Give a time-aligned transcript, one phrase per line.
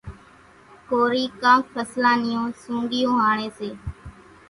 [0.89, 3.69] ڪورِي ڪانڪ ڦصلان نِيون سونڳِيون هاڻيَ سي۔